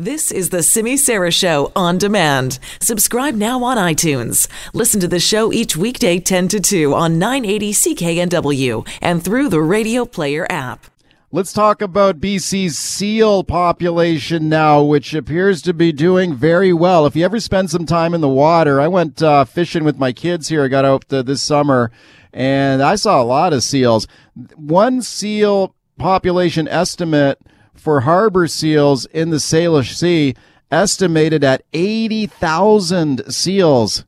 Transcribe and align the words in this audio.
This 0.00 0.30
is 0.30 0.50
the 0.50 0.62
Simi 0.62 0.96
Sara 0.96 1.32
Show 1.32 1.72
on 1.74 1.98
demand. 1.98 2.60
Subscribe 2.80 3.34
now 3.34 3.64
on 3.64 3.76
iTunes. 3.76 4.46
Listen 4.72 5.00
to 5.00 5.08
the 5.08 5.18
show 5.18 5.52
each 5.52 5.76
weekday 5.76 6.20
10 6.20 6.46
to 6.46 6.60
2 6.60 6.94
on 6.94 7.18
980 7.18 7.72
CKNW 7.72 8.88
and 9.02 9.24
through 9.24 9.48
the 9.48 9.60
Radio 9.60 10.04
Player 10.04 10.46
app. 10.48 10.86
Let's 11.32 11.52
talk 11.52 11.82
about 11.82 12.20
BC's 12.20 12.78
seal 12.78 13.42
population 13.42 14.48
now, 14.48 14.84
which 14.84 15.14
appears 15.14 15.62
to 15.62 15.74
be 15.74 15.90
doing 15.90 16.32
very 16.32 16.72
well. 16.72 17.04
If 17.04 17.16
you 17.16 17.24
ever 17.24 17.40
spend 17.40 17.68
some 17.68 17.84
time 17.84 18.14
in 18.14 18.20
the 18.20 18.28
water, 18.28 18.80
I 18.80 18.86
went 18.86 19.20
uh, 19.20 19.46
fishing 19.46 19.82
with 19.82 19.98
my 19.98 20.12
kids 20.12 20.46
here. 20.46 20.62
I 20.62 20.68
got 20.68 20.84
out 20.84 21.12
uh, 21.12 21.22
this 21.22 21.42
summer 21.42 21.90
and 22.32 22.84
I 22.84 22.94
saw 22.94 23.20
a 23.20 23.24
lot 23.24 23.52
of 23.52 23.64
seals. 23.64 24.06
One 24.54 25.02
seal 25.02 25.74
population 25.98 26.68
estimate 26.68 27.40
for 27.78 28.00
harbor 28.00 28.46
seals 28.46 29.06
in 29.06 29.30
the 29.30 29.36
Salish 29.36 29.94
Sea 29.94 30.34
estimated 30.70 31.44
at 31.44 31.62
80,000 31.72 33.32
seals. 33.32 34.04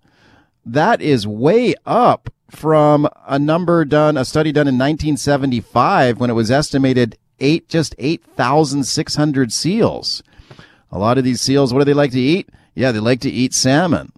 That 0.64 1.00
is 1.00 1.26
way 1.26 1.74
up 1.86 2.30
from 2.50 3.08
a 3.26 3.38
number 3.38 3.84
done, 3.84 4.16
a 4.16 4.24
study 4.24 4.52
done 4.52 4.66
in 4.66 4.74
1975 4.74 6.18
when 6.18 6.30
it 6.30 6.34
was 6.34 6.50
estimated 6.50 7.16
eight, 7.38 7.68
just 7.68 7.94
8,600 7.98 9.52
seals. 9.52 10.22
A 10.90 10.98
lot 10.98 11.18
of 11.18 11.24
these 11.24 11.40
seals, 11.40 11.72
what 11.72 11.80
do 11.80 11.84
they 11.84 11.94
like 11.94 12.10
to 12.12 12.20
eat? 12.20 12.48
Yeah, 12.74 12.92
they 12.92 12.98
like 12.98 13.20
to 13.20 13.30
eat 13.30 13.54
salmon. 13.54 14.12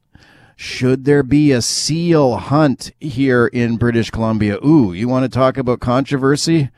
Should 0.57 1.05
there 1.05 1.23
be 1.23 1.53
a 1.53 1.63
seal 1.63 2.37
hunt 2.37 2.93
here 3.01 3.47
in 3.47 3.77
British 3.77 4.11
Columbia? 4.11 4.59
Ooh, 4.65 4.93
you 4.93 5.09
want 5.09 5.25
to 5.25 5.29
talk 5.29 5.57
about 5.57 5.81
controversy? 5.81 6.71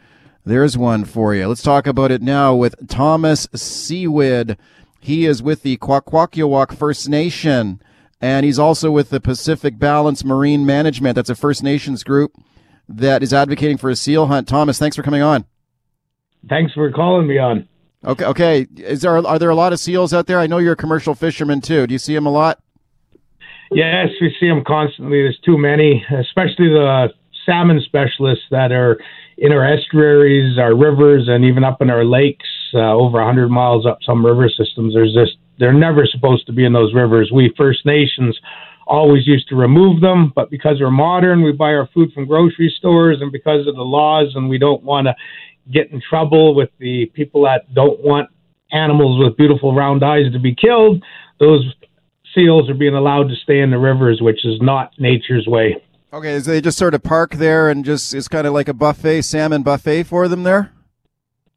There's 0.47 0.77
one 0.77 1.07
for 1.07 1.34
you. 1.34 1.48
Let's 1.48 1.62
talk 1.62 1.87
about 1.87 2.11
it 2.11 2.21
now 2.21 2.55
with 2.55 2.87
Thomas 2.87 3.47
Sewid. 3.48 4.59
He 5.01 5.25
is 5.25 5.43
with 5.43 5.62
the 5.62 5.79
Kwakwaka'wakw 5.79 6.77
First 6.77 7.09
Nation, 7.09 7.80
and 8.21 8.45
he's 8.45 8.59
also 8.59 8.91
with 8.91 9.09
the 9.09 9.21
Pacific 9.21 9.79
Balance 9.79 10.23
Marine 10.23 10.66
Management. 10.66 11.15
That's 11.15 11.30
a 11.30 11.35
First 11.35 11.63
Nations 11.63 12.05
group 12.05 12.33
that 12.87 13.23
is 13.23 13.33
advocating 13.33 13.79
for 13.79 13.88
a 13.88 13.96
seal 13.96 14.27
hunt. 14.27 14.46
Thomas, 14.46 14.79
thanks 14.79 14.96
for 14.96 15.02
coming 15.02 15.23
on. 15.23 15.46
Thanks 16.49 16.74
for 16.74 16.90
calling 16.93 17.27
me 17.27 17.38
on. 17.38 17.66
Okay, 18.05 18.24
okay. 18.27 18.66
Is 18.77 19.01
there 19.01 19.16
are 19.16 19.38
there 19.38 19.49
a 19.49 19.55
lot 19.55 19.73
of 19.73 19.80
seals 19.80 20.13
out 20.13 20.27
there? 20.27 20.38
I 20.38 20.46
know 20.46 20.59
you're 20.59 20.74
a 20.74 20.77
commercial 20.77 21.15
fisherman 21.15 21.63
too. 21.63 21.87
Do 21.87 21.95
you 21.95 21.99
see 21.99 22.15
them 22.15 22.27
a 22.27 22.30
lot? 22.30 22.61
Yes, 23.71 24.09
we 24.21 24.35
see 24.38 24.49
them 24.49 24.63
constantly. 24.63 25.23
There's 25.23 25.40
too 25.43 25.57
many, 25.57 26.05
especially 26.15 26.68
the 26.68 27.15
salmon 27.46 27.80
specialists 27.80 28.45
that 28.51 28.73
are 28.73 29.01
in 29.38 29.52
our 29.52 29.65
estuaries, 29.65 30.59
our 30.59 30.77
rivers, 30.77 31.24
and 31.29 31.45
even 31.45 31.65
up 31.65 31.80
in 31.80 31.90
our 31.90 32.04
lakes, 32.04 32.49
uh, 32.74 32.93
over 32.93 33.18
100 33.18 33.49
miles 33.49 33.87
up 33.87 33.99
some 34.04 34.24
river 34.24 34.49
systems. 34.49 34.95
There's 34.95 35.15
just 35.15 35.38
they're 35.59 35.73
never 35.73 36.07
supposed 36.07 36.46
to 36.46 36.52
be 36.52 36.65
in 36.65 36.73
those 36.73 36.95
rivers. 36.95 37.30
We 37.32 37.52
First 37.57 37.87
Nations 37.87 38.38
always 38.87 39.27
used 39.27 39.49
to 39.49 39.57
remove 39.57 40.01
them, 40.01 40.32
but 40.35 40.51
because 40.51 40.77
we're 40.80 40.90
modern, 40.90 41.43
we 41.43 41.52
buy 41.52 41.73
our 41.73 41.88
food 41.95 42.12
from 42.12 42.27
grocery 42.27 42.73
stores, 42.79 43.18
and 43.21 43.32
because 43.32 43.66
of 43.66 43.77
the 43.77 43.82
laws, 43.82 44.32
and 44.35 44.49
we 44.49 44.59
don't 44.59 44.82
want 44.82 45.07
to 45.07 45.15
get 45.73 45.90
in 45.90 46.01
trouble 46.09 46.55
with 46.55 46.71
the 46.79 47.07
people 47.15 47.43
that 47.45 47.73
don't 47.74 48.01
want 48.01 48.29
animals 48.73 49.23
with 49.23 49.37
beautiful 49.37 49.74
round 49.74 50.05
eyes 50.05 50.30
to 50.32 50.38
be 50.38 50.55
killed. 50.55 51.02
Those 51.40 51.65
seals 52.35 52.68
are 52.68 52.74
being 52.74 52.95
allowed 52.95 53.29
to 53.29 53.37
stay 53.43 53.60
in 53.60 53.71
the 53.71 53.79
rivers, 53.79 54.21
which 54.21 54.45
is 54.45 54.60
not 54.60 54.90
nature's 54.99 55.46
way. 55.46 55.77
Okay, 56.15 56.38
so 56.38 56.52
they 56.52 56.60
just 56.60 56.79
sort 56.79 56.95
of 56.95 57.02
park 57.02 57.32
there 57.34 57.68
and 57.68 57.84
just 57.84 58.15
it's 58.15 58.29
kind 58.29 58.46
of 58.46 58.52
like 58.52 58.68
a 58.68 58.73
buffet, 58.73 59.23
salmon 59.23 59.65
buffet 59.65 60.04
for 60.04 60.29
them 60.29 60.45
there? 60.45 60.71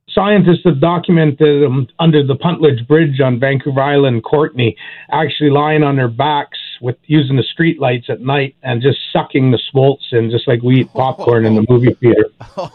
Scientists 0.09 0.61
have 0.66 0.81
documented 0.81 1.61
them 1.61 1.86
under 1.99 2.25
the 2.25 2.33
Puntledge 2.33 2.88
Bridge 2.88 3.22
on 3.22 3.39
Vancouver 3.39 3.81
Island, 3.81 4.23
Courtenay, 4.23 4.75
actually 5.11 5.52
lying 5.52 5.83
on 5.83 5.95
their 5.95 6.08
backs 6.08 6.58
with 6.81 6.95
using 7.05 7.36
the 7.36 7.44
street 7.44 7.80
lights 7.80 8.08
at 8.09 8.22
night 8.22 8.55
and 8.64 8.81
just 8.81 8.97
sucking 9.14 9.52
the 9.52 9.59
smolts 9.69 10.05
in, 10.11 10.31
just 10.31 10.47
like 10.47 10.64
we 10.64 10.77
eat 10.77 10.92
popcorn 10.92 11.45
in 11.45 11.53
the 11.53 11.65
movie 11.70 11.93
theater. 11.93 12.26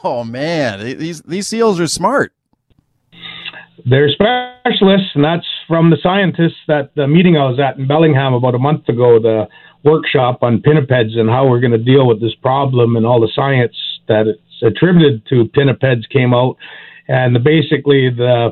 Oh 0.05 0.23
man, 0.23 0.99
these 0.99 1.23
these 1.23 1.49
seals 1.49 1.81
are 1.81 1.89
smart. 1.89 2.33
They're 3.85 4.09
specialists, 4.09 5.11
and 5.17 5.25
that's 5.25 5.47
from 5.67 5.91
the 5.91 5.97
scientists 6.01 6.61
that 6.69 6.95
the 6.95 7.09
meeting 7.09 7.37
I 7.37 7.51
was 7.51 7.59
at 7.59 7.77
in 7.77 7.89
Bellingham 7.89 8.35
about 8.35 8.55
a 8.55 8.59
month 8.59 8.89
ago. 8.89 9.19
The 9.19 9.49
workshop 9.85 10.43
on 10.43 10.61
pinnipeds 10.61 11.17
and 11.19 11.29
how 11.29 11.49
we're 11.49 11.61
going 11.61 11.73
to 11.73 11.79
deal 11.79 12.07
with 12.07 12.21
this 12.21 12.35
problem 12.37 12.97
and 12.97 13.05
all 13.05 13.21
the 13.21 13.31
science 13.35 13.77
that 14.09 14.27
it's 14.27 14.63
attributed 14.63 15.27
to 15.27 15.45
pinnipeds 15.57 16.09
came 16.09 16.33
out. 16.35 16.57
And 17.09 17.35
the, 17.35 17.41
basically, 17.41 18.11
the 18.11 18.51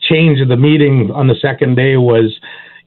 change 0.00 0.40
of 0.40 0.48
the 0.48 0.56
meeting 0.56 1.10
on 1.12 1.28
the 1.28 1.34
second 1.40 1.76
day 1.76 1.96
was, 1.96 2.38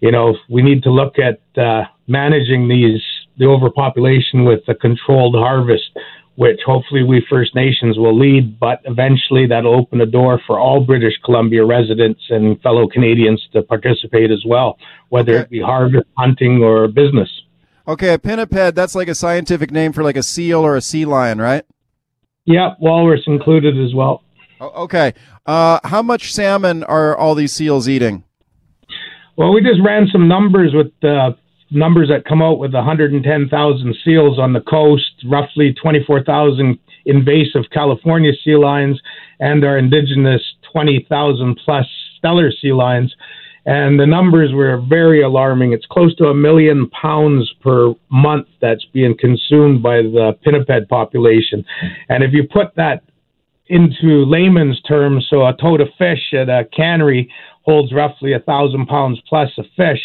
you 0.01 0.11
know, 0.11 0.35
we 0.49 0.61
need 0.61 0.83
to 0.83 0.91
look 0.91 1.15
at 1.19 1.41
uh, 1.61 1.83
managing 2.07 2.67
these 2.67 3.01
the 3.37 3.45
overpopulation 3.45 4.45
with 4.45 4.59
a 4.67 4.75
controlled 4.75 5.35
harvest, 5.35 5.89
which 6.35 6.59
hopefully 6.65 7.03
we 7.03 7.25
First 7.27 7.55
Nations 7.55 7.97
will 7.97 8.17
lead. 8.17 8.59
But 8.59 8.81
eventually, 8.85 9.47
that'll 9.47 9.73
open 9.73 10.01
a 10.01 10.05
door 10.05 10.39
for 10.45 10.59
all 10.59 10.81
British 10.81 11.13
Columbia 11.23 11.65
residents 11.65 12.21
and 12.29 12.61
fellow 12.61 12.87
Canadians 12.87 13.41
to 13.53 13.63
participate 13.63 14.29
as 14.29 14.43
well, 14.45 14.77
whether 15.09 15.33
okay. 15.33 15.41
it 15.43 15.49
be 15.49 15.61
harvest, 15.61 16.05
hunting, 16.17 16.61
or 16.63 16.87
business. 16.87 17.29
Okay, 17.85 18.13
a 18.13 18.19
pinniped, 18.19 18.53
that's 18.53 18.95
like 18.95 19.09
a 19.09 19.15
scientific 19.15 19.69
name 19.69 19.91
for 19.91 20.03
like 20.03 20.15
a 20.15 20.23
seal 20.23 20.65
or 20.65 20.77
a 20.77 20.81
sea 20.81 21.05
lion, 21.05 21.39
right? 21.39 21.65
Yeah, 22.45 22.75
walrus 22.79 23.21
included 23.27 23.77
as 23.77 23.93
well. 23.93 24.23
okay. 24.61 25.13
Uh, 25.45 25.79
how 25.83 26.01
much 26.01 26.33
salmon 26.33 26.83
are 26.85 27.15
all 27.17 27.35
these 27.35 27.51
seals 27.51 27.89
eating? 27.89 28.23
Well, 29.35 29.53
we 29.53 29.61
just 29.61 29.81
ran 29.83 30.07
some 30.11 30.27
numbers 30.27 30.73
with 30.73 30.91
the 31.01 31.35
numbers 31.71 32.07
that 32.09 32.23
come 32.23 32.41
out 32.41 32.59
with 32.59 32.73
110,000 32.73 33.95
seals 34.05 34.39
on 34.39 34.53
the 34.53 34.61
coast, 34.61 35.11
roughly 35.25 35.73
24,000 35.81 36.77
invasive 37.05 37.63
California 37.73 38.31
sea 38.45 38.55
lions, 38.55 39.01
and 39.39 39.65
our 39.65 39.77
indigenous 39.77 40.41
20,000 40.71 41.59
plus 41.65 41.85
Steller 42.23 42.51
sea 42.61 42.71
lions 42.71 43.13
and 43.65 43.99
the 43.99 44.05
numbers 44.05 44.51
were 44.53 44.81
very 44.89 45.21
alarming. 45.21 45.71
It's 45.71 45.85
close 45.85 46.15
to 46.17 46.25
a 46.25 46.33
million 46.33 46.89
pounds 46.89 47.51
per 47.61 47.93
month 48.09 48.47
that's 48.61 48.85
being 48.93 49.15
consumed 49.17 49.81
by 49.81 49.97
the 49.97 50.37
pinniped 50.43 50.89
population. 50.89 51.63
And 52.09 52.23
if 52.23 52.33
you 52.33 52.43
put 52.51 52.75
that 52.75 53.03
into 53.67 54.25
layman's 54.25 54.81
terms, 54.81 55.27
so 55.29 55.45
a 55.47 55.55
tote 55.59 55.79
of 55.79 55.87
fish 55.97 56.33
at 56.33 56.49
a 56.49 56.65
cannery 56.75 57.31
holds 57.61 57.93
roughly 57.93 58.33
a 58.33 58.39
thousand 58.39 58.87
pounds 58.87 59.21
plus 59.27 59.49
of 59.57 59.65
fish, 59.77 60.01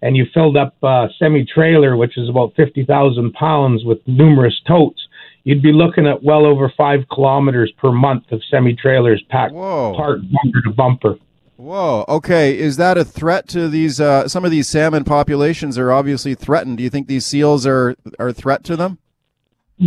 and 0.00 0.16
you 0.16 0.24
filled 0.32 0.56
up 0.56 0.74
a 0.82 1.08
semi 1.18 1.44
trailer, 1.44 1.96
which 1.96 2.16
is 2.16 2.28
about 2.28 2.54
50,000 2.56 3.32
pounds, 3.34 3.84
with 3.84 3.98
numerous 4.06 4.58
totes. 4.66 5.00
You'd 5.44 5.62
be 5.62 5.72
looking 5.72 6.06
at 6.06 6.22
well 6.22 6.46
over 6.46 6.72
five 6.76 7.00
kilometers 7.12 7.72
per 7.76 7.92
month 7.92 8.32
of 8.32 8.40
semi 8.50 8.74
trailers 8.74 9.22
packed 9.28 9.52
Whoa. 9.52 9.94
part 9.94 10.20
bumper 10.22 10.62
to 10.64 10.70
bumper. 10.70 11.16
Whoa. 11.62 12.04
Okay. 12.08 12.58
Is 12.58 12.76
that 12.78 12.98
a 12.98 13.04
threat 13.04 13.46
to 13.50 13.68
these? 13.68 14.00
Uh, 14.00 14.26
some 14.26 14.44
of 14.44 14.50
these 14.50 14.68
salmon 14.68 15.04
populations 15.04 15.78
are 15.78 15.92
obviously 15.92 16.34
threatened. 16.34 16.78
Do 16.78 16.82
you 16.82 16.90
think 16.90 17.06
these 17.06 17.24
seals 17.24 17.64
are 17.66 17.94
are 18.18 18.28
a 18.28 18.32
threat 18.32 18.64
to 18.64 18.74
them? 18.74 18.98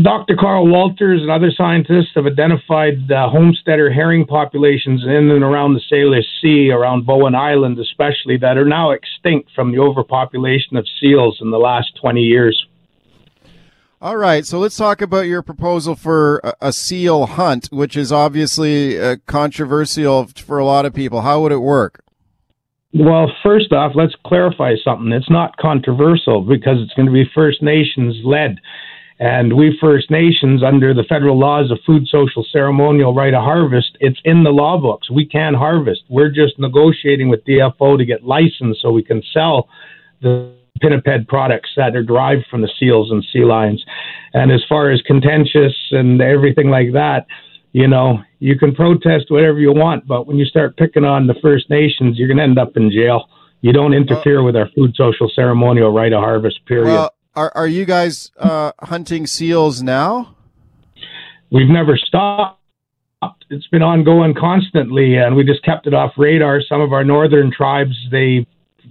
Dr. 0.01 0.37
Carl 0.37 0.67
Walters 0.67 1.21
and 1.21 1.29
other 1.29 1.51
scientists 1.51 2.11
have 2.15 2.25
identified 2.25 3.11
uh, 3.11 3.29
homesteader 3.29 3.91
herring 3.91 4.25
populations 4.25 5.03
in 5.03 5.29
and 5.31 5.43
around 5.43 5.73
the 5.73 5.81
Salish 5.91 6.23
Sea, 6.41 6.71
around 6.71 7.05
Bowen 7.05 7.35
Island 7.35 7.77
especially, 7.77 8.37
that 8.37 8.57
are 8.57 8.65
now 8.65 8.91
extinct 8.91 9.49
from 9.53 9.73
the 9.73 9.79
overpopulation 9.79 10.77
of 10.77 10.87
seals 11.01 11.39
in 11.41 11.51
the 11.51 11.59
last 11.59 11.89
20 11.99 12.21
years. 12.21 12.65
All 14.05 14.17
right, 14.17 14.45
so 14.45 14.59
let's 14.59 14.77
talk 14.77 15.01
about 15.01 15.21
your 15.21 15.41
proposal 15.41 15.95
for 15.95 16.39
a, 16.61 16.71
seal 16.71 17.25
hunt, 17.25 17.69
which 17.71 17.97
is 17.97 18.11
obviously 18.11 18.99
uh, 18.99 19.15
controversial 19.25 20.27
for 20.27 20.59
a 20.59 20.63
lot 20.63 20.85
of 20.85 20.93
people. 20.93 21.21
How 21.21 21.41
would 21.41 21.51
it 21.51 21.57
work? 21.57 22.03
Well, 22.93 23.31
first 23.41 23.71
off, 23.73 23.93
let's 23.95 24.13
clarify 24.23 24.75
something. 24.83 25.11
It's 25.11 25.31
not 25.31 25.57
controversial 25.57 26.43
because 26.43 26.77
it's 26.81 26.93
going 26.93 27.07
to 27.07 27.11
be 27.11 27.25
First 27.33 27.63
Nations 27.63 28.15
led. 28.23 28.59
And 29.17 29.57
we 29.57 29.75
First 29.81 30.11
Nations, 30.11 30.61
under 30.61 30.93
the 30.93 31.05
federal 31.09 31.39
laws 31.39 31.71
of 31.71 31.79
food, 31.83 32.07
social, 32.07 32.45
ceremonial 32.51 33.15
right 33.15 33.33
of 33.33 33.41
harvest, 33.41 33.97
it's 34.01 34.19
in 34.23 34.43
the 34.43 34.51
law 34.51 34.79
books. 34.79 35.09
We 35.09 35.25
can 35.25 35.55
harvest. 35.55 36.03
We're 36.09 36.29
just 36.29 36.59
negotiating 36.59 37.29
with 37.29 37.43
DFO 37.45 37.97
to 37.97 38.05
get 38.05 38.23
licensed 38.23 38.83
so 38.83 38.91
we 38.91 39.01
can 39.01 39.23
sell 39.33 39.67
the 40.21 40.53
pinniped 40.81 41.27
products 41.27 41.69
that 41.77 41.95
are 41.95 42.03
derived 42.03 42.45
from 42.49 42.61
the 42.61 42.69
seals 42.79 43.11
and 43.11 43.25
sea 43.31 43.45
lions. 43.45 43.83
And 44.33 44.51
as 44.51 44.63
far 44.67 44.91
as 44.91 45.01
contentious 45.01 45.73
and 45.91 46.21
everything 46.21 46.69
like 46.69 46.91
that, 46.93 47.25
you 47.71 47.87
know, 47.87 48.19
you 48.39 48.57
can 48.57 48.73
protest 48.73 49.25
whatever 49.29 49.59
you 49.59 49.73
want, 49.73 50.07
but 50.07 50.27
when 50.27 50.37
you 50.37 50.45
start 50.45 50.77
picking 50.77 51.03
on 51.03 51.27
the 51.27 51.35
First 51.41 51.69
Nations, 51.69 52.17
you're 52.17 52.27
going 52.27 52.37
to 52.37 52.43
end 52.43 52.59
up 52.59 52.77
in 52.77 52.89
jail. 52.89 53.27
You 53.61 53.73
don't 53.73 53.93
interfere 53.93 54.43
with 54.43 54.55
our 54.55 54.69
food 54.75 54.95
social 54.95 55.29
ceremonial 55.33 55.91
right 55.91 56.13
of 56.13 56.21
harvest, 56.21 56.65
period. 56.65 56.85
Well, 56.85 57.13
are, 57.35 57.51
are 57.55 57.67
you 57.67 57.85
guys 57.85 58.31
uh, 58.37 58.71
hunting 58.79 59.27
seals 59.27 59.81
now? 59.81 60.35
We've 61.51 61.67
never 61.67 61.97
stopped. 61.97 62.59
it's 63.49 63.67
been 63.67 63.81
ongoing 63.81 64.35
constantly, 64.35 65.15
and 65.15 65.35
we 65.35 65.43
just 65.43 65.63
kept 65.63 65.87
it 65.87 65.93
off 65.93 66.13
radar. 66.17 66.61
Some 66.61 66.81
of 66.81 66.93
our 66.93 67.03
northern 67.03 67.51
tribes 67.51 67.95
they 68.11 68.45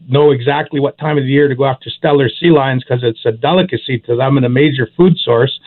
know 0.08 0.30
exactly 0.30 0.80
what 0.80 0.98
time 0.98 1.18
of 1.18 1.24
the 1.24 1.30
year 1.30 1.48
to 1.48 1.54
go 1.54 1.64
after 1.64 1.90
Steller 1.90 2.28
sea 2.40 2.50
lions 2.50 2.84
because 2.84 3.02
it's 3.02 3.24
a 3.24 3.32
delicacy 3.32 3.98
to 4.00 4.16
them 4.16 4.36
and 4.36 4.46
a 4.46 4.48
major 4.48 4.88
food 4.96 5.16
source. 5.24 5.58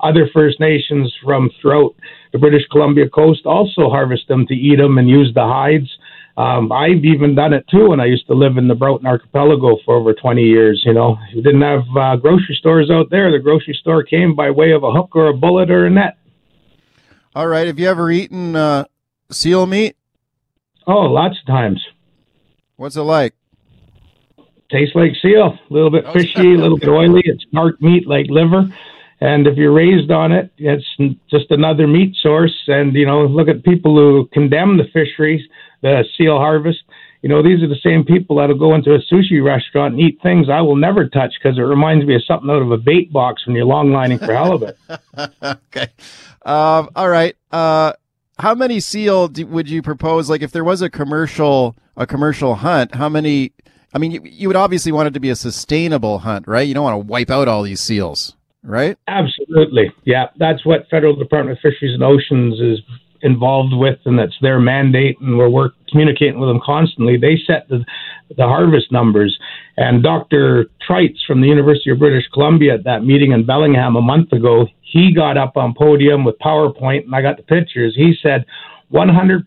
Other 0.00 0.28
First 0.32 0.60
Nations 0.60 1.14
from 1.22 1.50
throughout 1.60 1.94
the 2.32 2.38
British 2.38 2.66
Columbia 2.70 3.08
coast 3.08 3.44
also 3.44 3.90
harvest 3.90 4.28
them 4.28 4.46
to 4.46 4.54
eat 4.54 4.76
them 4.76 4.98
and 4.98 5.08
use 5.08 5.32
the 5.34 5.42
hides. 5.42 5.90
Um, 6.36 6.72
I've 6.72 7.04
even 7.04 7.34
done 7.34 7.52
it 7.52 7.66
too 7.70 7.90
when 7.90 8.00
I 8.00 8.06
used 8.06 8.26
to 8.28 8.34
live 8.34 8.56
in 8.56 8.66
the 8.66 8.74
Broughton 8.74 9.06
Archipelago 9.06 9.76
for 9.84 9.96
over 9.96 10.14
20 10.14 10.42
years. 10.42 10.82
You 10.86 10.94
know, 10.94 11.18
we 11.34 11.42
didn't 11.42 11.60
have 11.60 11.82
uh, 11.94 12.16
grocery 12.16 12.56
stores 12.58 12.90
out 12.90 13.10
there. 13.10 13.30
The 13.30 13.38
grocery 13.38 13.76
store 13.78 14.02
came 14.02 14.34
by 14.34 14.50
way 14.50 14.72
of 14.72 14.82
a 14.82 14.90
hook 14.90 15.10
or 15.14 15.28
a 15.28 15.34
bullet 15.34 15.70
or 15.70 15.86
a 15.86 15.90
net. 15.90 16.16
All 17.34 17.46
right. 17.46 17.66
Have 17.66 17.78
you 17.78 17.88
ever 17.88 18.10
eaten 18.10 18.56
uh, 18.56 18.84
seal 19.30 19.66
meat? 19.66 19.96
Oh, 20.86 21.02
lots 21.02 21.38
of 21.40 21.46
times. 21.46 21.84
What's 22.76 22.96
it 22.96 23.02
like? 23.02 23.34
Tastes 24.70 24.94
like 24.94 25.12
seal. 25.20 25.58
A 25.68 25.72
little 25.72 25.90
bit 25.90 26.06
fishy, 26.12 26.54
a 26.54 26.58
little 26.58 26.78
bit 26.78 26.88
oily. 26.88 27.22
It's 27.24 27.44
dark 27.52 27.80
meat 27.82 28.06
like 28.06 28.26
liver. 28.28 28.68
And 29.20 29.46
if 29.46 29.56
you're 29.58 29.72
raised 29.72 30.10
on 30.10 30.32
it, 30.32 30.50
it's 30.56 30.86
just 31.30 31.50
another 31.50 31.86
meat 31.86 32.16
source. 32.22 32.54
And, 32.68 32.94
you 32.94 33.04
know, 33.04 33.26
look 33.26 33.48
at 33.48 33.62
people 33.64 33.94
who 33.96 34.28
condemn 34.32 34.78
the 34.78 34.84
fisheries, 34.92 35.42
the 35.82 36.04
seal 36.16 36.38
harvest. 36.38 36.78
You 37.22 37.28
know, 37.28 37.42
these 37.42 37.62
are 37.62 37.68
the 37.68 37.76
same 37.82 38.02
people 38.02 38.36
that'll 38.36 38.56
go 38.56 38.74
into 38.74 38.94
a 38.94 38.98
sushi 39.12 39.44
restaurant 39.44 39.92
and 39.94 40.00
eat 40.00 40.18
things 40.22 40.48
I 40.48 40.62
will 40.62 40.76
never 40.76 41.06
touch 41.06 41.34
because 41.40 41.58
it 41.58 41.62
reminds 41.62 42.06
me 42.06 42.14
of 42.14 42.24
something 42.24 42.48
out 42.48 42.62
of 42.62 42.70
a 42.70 42.78
bait 42.78 43.12
box 43.12 43.46
when 43.46 43.54
you're 43.54 43.66
long 43.66 43.92
lining 43.92 44.18
for 44.18 44.32
halibut. 44.32 44.78
okay. 45.42 45.88
Um, 46.46 46.88
all 46.96 47.10
right. 47.10 47.36
Uh, 47.50 47.92
how 48.38 48.54
many 48.54 48.80
seal 48.80 49.28
do, 49.28 49.46
would 49.46 49.68
you 49.68 49.82
propose? 49.82 50.30
Like, 50.30 50.40
if 50.40 50.50
there 50.52 50.64
was 50.64 50.80
a 50.80 50.88
commercial, 50.88 51.76
a 51.94 52.06
commercial 52.06 52.54
hunt, 52.54 52.94
how 52.94 53.10
many? 53.10 53.52
I 53.92 53.98
mean, 53.98 54.12
you, 54.12 54.22
you 54.24 54.48
would 54.48 54.56
obviously 54.56 54.92
want 54.92 55.08
it 55.08 55.14
to 55.14 55.20
be 55.20 55.30
a 55.30 55.36
sustainable 55.36 56.20
hunt, 56.20 56.46
right? 56.46 56.66
You 56.66 56.74
don't 56.74 56.84
want 56.84 56.94
to 56.94 57.06
wipe 57.06 57.30
out 57.30 57.48
all 57.48 57.62
these 57.62 57.80
seals 57.80 58.36
right? 58.62 58.96
Absolutely. 59.08 59.92
Yeah, 60.04 60.26
that's 60.38 60.64
what 60.64 60.88
Federal 60.90 61.16
Department 61.16 61.58
of 61.58 61.62
Fisheries 61.62 61.94
and 61.94 62.02
Oceans 62.02 62.60
is 62.60 62.78
involved 63.22 63.74
with, 63.74 63.98
and 64.06 64.18
that's 64.18 64.36
their 64.40 64.58
mandate, 64.58 65.16
and 65.20 65.36
we're 65.36 65.48
work, 65.48 65.74
communicating 65.90 66.40
with 66.40 66.48
them 66.48 66.60
constantly. 66.64 67.16
They 67.18 67.36
set 67.46 67.68
the, 67.68 67.84
the 68.34 68.44
harvest 68.44 68.90
numbers. 68.90 69.38
And 69.76 70.02
Dr. 70.02 70.66
Trites 70.88 71.18
from 71.26 71.40
the 71.40 71.48
University 71.48 71.90
of 71.90 71.98
British 71.98 72.24
Columbia 72.32 72.74
at 72.74 72.84
that 72.84 73.04
meeting 73.04 73.32
in 73.32 73.44
Bellingham 73.44 73.96
a 73.96 74.02
month 74.02 74.32
ago, 74.32 74.66
he 74.82 75.14
got 75.14 75.36
up 75.36 75.56
on 75.56 75.74
podium 75.74 76.24
with 76.24 76.38
PowerPoint, 76.38 77.04
and 77.04 77.14
I 77.14 77.22
got 77.22 77.36
the 77.36 77.42
pictures. 77.42 77.94
He 77.94 78.14
said 78.22 78.44
100% 78.92 79.44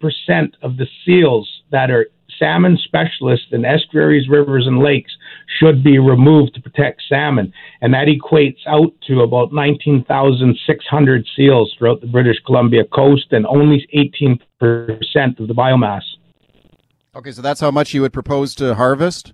of 0.62 0.78
the 0.78 0.88
seals 1.06 1.50
that 1.72 1.90
are 1.90 2.08
salmon 2.38 2.78
specialists 2.84 3.48
in 3.52 3.66
estuaries, 3.66 4.30
rivers, 4.30 4.68
and 4.68 4.80
lakes 4.80 5.12
should 5.60 5.84
be 5.84 6.00
removed 6.00 6.54
to 6.56 6.62
protect 6.62 7.02
salmon. 7.08 7.54
And 7.82 7.94
that 7.94 8.08
equates 8.08 8.60
out 8.68 8.94
to 9.08 9.22
about 9.22 9.54
19,600 9.54 11.28
seals 11.36 11.76
throughout 11.78 12.02
the 12.02 12.08
British 12.08 12.38
Columbia 12.46 12.84
coast 12.86 13.32
and 13.32 13.46
only 13.46 13.88
18% 13.96 15.40
of 15.40 15.48
the 15.48 15.54
biomass. 15.54 16.04
Okay, 17.16 17.32
so 17.32 17.42
that's 17.42 17.60
how 17.60 17.72
much 17.72 17.94
you 17.94 18.02
would 18.02 18.14
propose 18.14 18.56
to 18.56 18.76
harvest? 18.76 19.34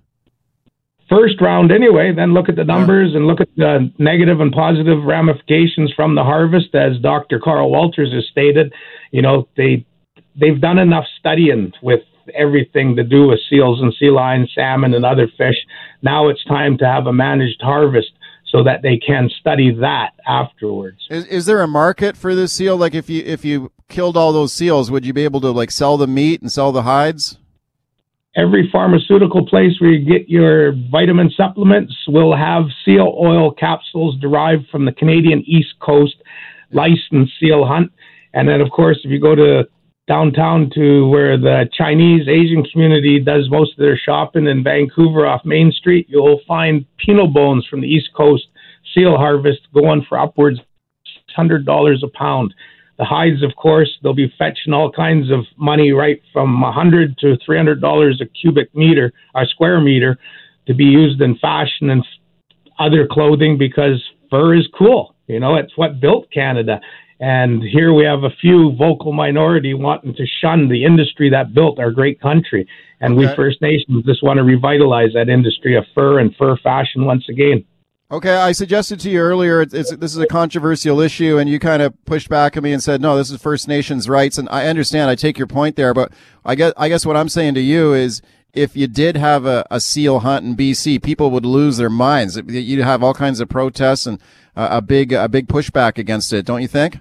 First 1.08 1.40
round, 1.40 1.72
anyway, 1.72 2.12
then 2.14 2.34
look 2.34 2.48
at 2.48 2.54
the 2.54 2.64
numbers 2.64 3.16
and 3.16 3.26
look 3.26 3.40
at 3.40 3.48
the 3.56 3.90
negative 3.98 4.40
and 4.40 4.52
positive 4.52 5.02
ramifications 5.02 5.92
from 5.96 6.14
the 6.14 6.22
harvest. 6.22 6.72
As 6.74 6.98
Dr. 7.02 7.40
Carl 7.40 7.70
Walters 7.70 8.12
has 8.12 8.24
stated, 8.30 8.72
you 9.10 9.20
know, 9.20 9.48
they 9.56 9.84
they've 10.40 10.60
done 10.60 10.78
enough 10.78 11.04
studying 11.18 11.72
with 11.82 12.00
everything 12.34 12.96
to 12.96 13.04
do 13.04 13.28
with 13.28 13.38
seals 13.48 13.80
and 13.80 13.94
sea 13.98 14.10
lions, 14.10 14.50
salmon, 14.54 14.94
and 14.94 15.04
other 15.04 15.28
fish. 15.38 15.56
Now 16.02 16.28
it's 16.28 16.44
time 16.44 16.78
to 16.78 16.86
have 16.86 17.06
a 17.06 17.12
managed 17.12 17.60
harvest 17.60 18.10
so 18.50 18.64
that 18.64 18.82
they 18.82 18.98
can 18.98 19.30
study 19.40 19.72
that 19.80 20.10
afterwards. 20.26 21.06
Is, 21.08 21.24
is 21.26 21.46
there 21.46 21.62
a 21.62 21.68
market 21.68 22.16
for 22.16 22.34
this 22.34 22.52
seal? 22.52 22.76
Like 22.76 22.94
if 22.94 23.08
you 23.08 23.22
if 23.24 23.44
you 23.44 23.72
killed 23.88 24.16
all 24.16 24.32
those 24.32 24.52
seals, 24.52 24.90
would 24.90 25.04
you 25.04 25.12
be 25.12 25.24
able 25.24 25.40
to 25.40 25.50
like 25.50 25.70
sell 25.70 25.96
the 25.96 26.06
meat 26.06 26.40
and 26.40 26.50
sell 26.50 26.72
the 26.72 26.82
hides? 26.82 27.38
Every 28.36 28.68
pharmaceutical 28.70 29.44
place 29.46 29.72
where 29.80 29.90
you 29.90 30.08
get 30.08 30.28
your 30.28 30.72
vitamin 30.90 31.30
supplements 31.36 31.92
will 32.06 32.36
have 32.36 32.64
seal 32.84 33.16
oil 33.20 33.52
capsules 33.52 34.16
derived 34.20 34.68
from 34.68 34.84
the 34.84 34.92
Canadian 34.92 35.42
East 35.46 35.74
Coast 35.80 36.14
licensed 36.70 37.32
seal 37.40 37.66
hunt. 37.66 37.92
And 38.32 38.48
then, 38.48 38.60
of 38.60 38.70
course, 38.70 39.00
if 39.02 39.10
you 39.10 39.20
go 39.20 39.34
to 39.34 39.68
downtown 40.10 40.68
to 40.74 41.06
where 41.06 41.38
the 41.38 41.66
Chinese 41.72 42.26
Asian 42.26 42.64
community 42.64 43.20
does 43.20 43.48
most 43.48 43.74
of 43.74 43.78
their 43.78 43.96
shopping 43.96 44.48
in 44.48 44.64
Vancouver 44.64 45.24
off 45.24 45.42
Main 45.44 45.70
Street, 45.70 46.06
you'll 46.08 46.40
find 46.48 46.84
penal 46.98 47.28
bones 47.28 47.64
from 47.70 47.80
the 47.80 47.86
East 47.86 48.08
Coast 48.16 48.42
seal 48.92 49.16
harvest 49.16 49.60
going 49.72 50.04
for 50.08 50.18
upwards 50.18 50.58
hundred 51.36 51.64
dollars 51.64 52.02
a 52.04 52.18
pound. 52.18 52.52
The 52.98 53.04
hides, 53.04 53.44
of 53.44 53.54
course, 53.54 53.88
they'll 54.02 54.12
be 54.12 54.34
fetching 54.36 54.72
all 54.72 54.90
kinds 54.90 55.30
of 55.30 55.44
money, 55.56 55.92
right 55.92 56.20
from 56.32 56.60
a 56.64 56.72
hundred 56.72 57.16
to 57.18 57.36
three 57.46 57.56
hundred 57.56 57.80
dollars 57.80 58.20
a 58.20 58.26
cubic 58.26 58.74
meter, 58.74 59.12
a 59.36 59.46
square 59.46 59.80
meter, 59.80 60.18
to 60.66 60.74
be 60.74 60.86
used 60.86 61.20
in 61.20 61.38
fashion 61.38 61.88
and 61.88 62.04
other 62.80 63.06
clothing 63.08 63.56
because 63.56 64.02
fur 64.28 64.56
is 64.56 64.66
cool. 64.76 65.14
You 65.28 65.38
know, 65.38 65.54
it's 65.54 65.76
what 65.76 66.00
built 66.00 66.32
Canada. 66.32 66.80
And 67.20 67.62
here 67.62 67.92
we 67.92 68.04
have 68.06 68.24
a 68.24 68.30
few 68.40 68.74
vocal 68.76 69.12
minority 69.12 69.74
wanting 69.74 70.14
to 70.14 70.26
shun 70.40 70.68
the 70.68 70.86
industry 70.86 71.28
that 71.30 71.52
built 71.52 71.78
our 71.78 71.90
great 71.90 72.18
country. 72.18 72.66
And 73.00 73.12
okay. 73.12 73.28
we 73.28 73.36
First 73.36 73.60
Nations 73.60 74.04
just 74.06 74.22
want 74.22 74.38
to 74.38 74.42
revitalize 74.42 75.10
that 75.14 75.28
industry 75.28 75.76
of 75.76 75.84
fur 75.94 76.18
and 76.18 76.34
fur 76.36 76.56
fashion 76.56 77.04
once 77.04 77.28
again. 77.28 77.64
Okay, 78.10 78.34
I 78.34 78.52
suggested 78.52 78.98
to 79.00 79.10
you 79.10 79.20
earlier 79.20 79.60
it's, 79.60 79.72
it's, 79.72 79.94
this 79.96 80.12
is 80.12 80.18
a 80.18 80.26
controversial 80.26 80.98
issue, 81.00 81.38
and 81.38 81.48
you 81.48 81.60
kind 81.60 81.80
of 81.80 81.94
pushed 82.06 82.28
back 82.28 82.56
at 82.56 82.62
me 82.62 82.72
and 82.72 82.82
said, 82.82 83.00
"No, 83.00 83.16
this 83.16 83.30
is 83.30 83.40
First 83.40 83.68
Nations 83.68 84.08
rights." 84.08 84.36
And 84.36 84.48
I 84.50 84.66
understand, 84.66 85.10
I 85.10 85.14
take 85.14 85.38
your 85.38 85.46
point 85.46 85.76
there, 85.76 85.94
but 85.94 86.12
I 86.44 86.56
guess 86.56 86.72
I 86.76 86.88
guess 86.88 87.06
what 87.06 87.16
I'm 87.16 87.28
saying 87.28 87.54
to 87.54 87.60
you 87.60 87.92
is, 87.92 88.20
if 88.52 88.76
you 88.76 88.88
did 88.88 89.16
have 89.16 89.46
a, 89.46 89.64
a 89.70 89.78
seal 89.78 90.20
hunt 90.20 90.44
in 90.44 90.56
BC, 90.56 91.00
people 91.04 91.30
would 91.30 91.46
lose 91.46 91.76
their 91.76 91.90
minds. 91.90 92.36
You'd 92.48 92.82
have 92.82 93.04
all 93.04 93.14
kinds 93.14 93.38
of 93.38 93.48
protests 93.48 94.06
and 94.06 94.18
a 94.56 94.82
big 94.82 95.12
a 95.12 95.28
big 95.28 95.46
pushback 95.46 95.96
against 95.96 96.32
it, 96.32 96.44
don't 96.44 96.62
you 96.62 96.68
think? 96.68 96.98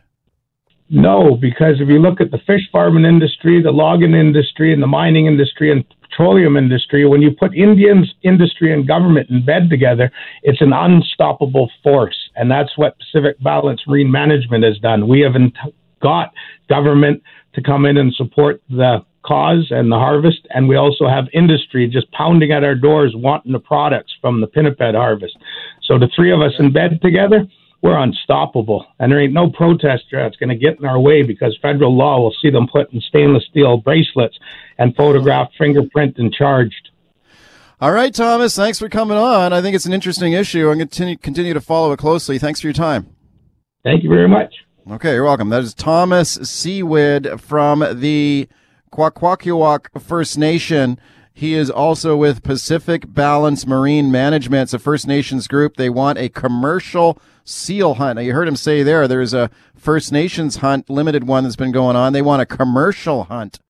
No, 0.89 1.37
because 1.39 1.75
if 1.79 1.87
you 1.87 1.99
look 1.99 2.19
at 2.19 2.31
the 2.31 2.39
fish 2.47 2.61
farming 2.71 3.05
industry, 3.05 3.61
the 3.61 3.71
logging 3.71 4.15
industry, 4.15 4.73
and 4.73 4.81
the 4.81 4.87
mining 4.87 5.27
industry 5.27 5.71
and 5.71 5.85
petroleum 6.01 6.57
industry, 6.57 7.07
when 7.07 7.21
you 7.21 7.29
put 7.31 7.55
Indians 7.55 8.11
industry 8.23 8.73
and 8.73 8.87
government 8.87 9.29
in 9.29 9.45
bed 9.45 9.69
together, 9.69 10.11
it's 10.41 10.61
an 10.61 10.73
unstoppable 10.73 11.69
force. 11.83 12.17
And 12.35 12.49
that's 12.49 12.75
what 12.75 12.97
Pacific 12.97 13.41
Balance 13.43 13.81
Marine 13.87 14.11
Management 14.11 14.63
has 14.63 14.79
done. 14.79 15.07
We 15.07 15.19
have 15.21 15.33
got 16.01 16.33
government 16.69 17.21
to 17.53 17.61
come 17.61 17.85
in 17.85 17.97
and 17.97 18.13
support 18.15 18.61
the 18.69 19.05
cause 19.23 19.67
and 19.69 19.91
the 19.91 19.97
harvest, 19.97 20.47
and 20.49 20.67
we 20.67 20.75
also 20.75 21.07
have 21.07 21.25
industry 21.33 21.87
just 21.87 22.11
pounding 22.13 22.51
at 22.51 22.63
our 22.63 22.73
doors 22.73 23.13
wanting 23.15 23.51
the 23.51 23.59
products 23.59 24.13
from 24.21 24.41
the 24.41 24.47
pinniped 24.47 24.81
harvest. 24.81 25.37
So 25.83 25.99
the 25.99 26.09
three 26.15 26.31
of 26.31 26.41
us 26.41 26.53
in 26.57 26.71
bed 26.71 26.99
together, 27.01 27.45
we're 27.81 27.97
unstoppable. 27.97 28.85
And 28.99 29.11
there 29.11 29.21
ain't 29.21 29.33
no 29.33 29.49
protester 29.49 30.21
that's 30.21 30.35
going 30.35 30.49
to 30.49 30.55
get 30.55 30.79
in 30.79 30.85
our 30.85 30.99
way 30.99 31.23
because 31.23 31.57
federal 31.61 31.95
law 31.95 32.19
will 32.19 32.35
see 32.41 32.49
them 32.49 32.67
put 32.67 32.91
in 32.91 33.01
stainless 33.01 33.45
steel 33.49 33.77
bracelets 33.77 34.37
and 34.77 34.95
photographed, 34.95 35.53
fingerprint, 35.57 36.17
and 36.17 36.33
charged. 36.33 36.89
All 37.81 37.93
right, 37.93 38.13
Thomas, 38.13 38.55
thanks 38.55 38.77
for 38.77 38.89
coming 38.89 39.17
on. 39.17 39.53
I 39.53 39.61
think 39.61 39.75
it's 39.75 39.85
an 39.85 39.93
interesting 39.93 40.33
issue. 40.33 40.69
I'm 40.69 40.77
going 40.77 40.79
to 40.79 40.85
continue, 40.87 41.17
continue 41.17 41.53
to 41.53 41.61
follow 41.61 41.93
it 41.93 41.97
closely. 41.97 42.37
Thanks 42.37 42.59
for 42.59 42.67
your 42.67 42.73
time. 42.73 43.15
Thank 43.83 44.03
you 44.03 44.09
very 44.09 44.27
much. 44.27 44.53
Okay, 44.91 45.13
you're 45.13 45.23
welcome. 45.23 45.49
That 45.49 45.63
is 45.63 45.73
Thomas 45.73 46.37
Sewid 46.39 47.39
from 47.39 47.85
the 48.01 48.49
Kwakwaka'wakw 48.91 50.01
First 50.01 50.37
Nation. 50.37 50.99
He 51.31 51.53
is 51.53 51.69
also 51.69 52.17
with 52.17 52.43
Pacific 52.43 53.05
Balance 53.07 53.65
Marine 53.65 54.11
Management. 54.11 54.63
It's 54.63 54.73
a 54.73 54.79
First 54.79 55.07
Nations 55.07 55.47
group. 55.47 55.77
They 55.77 55.89
want 55.89 56.17
a 56.17 56.27
commercial 56.27 57.17
seal 57.49 57.95
hunt. 57.95 58.17
Now, 58.17 58.21
you 58.21 58.33
heard 58.33 58.47
him 58.47 58.55
say 58.55 58.83
there, 58.83 59.07
there's 59.07 59.33
a 59.33 59.49
First 59.75 60.11
Nations 60.11 60.57
hunt, 60.57 60.89
limited 60.89 61.25
one 61.25 61.43
that's 61.43 61.55
been 61.55 61.71
going 61.71 61.95
on. 61.95 62.13
They 62.13 62.21
want 62.21 62.41
a 62.41 62.45
commercial 62.45 63.25
hunt 63.25 63.59